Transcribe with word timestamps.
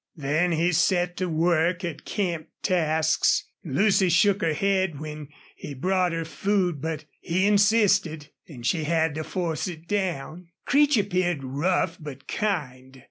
Then 0.15 0.53
he 0.53 0.71
set 0.71 1.15
to 1.17 1.29
work 1.29 1.85
at 1.85 2.05
camp 2.05 2.47
tasks. 2.63 3.45
Lucy 3.63 4.09
shook 4.09 4.41
her 4.41 4.55
head 4.55 4.99
when 4.99 5.27
he 5.55 5.75
brought 5.75 6.11
her 6.11 6.25
food, 6.25 6.81
but 6.81 7.05
he 7.19 7.45
insisted, 7.45 8.29
and 8.47 8.65
she 8.65 8.85
had 8.85 9.13
to 9.13 9.23
force 9.23 9.67
it 9.67 9.87
down. 9.87 10.47
Creech 10.65 10.97
appeared 10.97 11.43
rough 11.43 11.97
but 12.01 12.27
kind. 12.27 12.99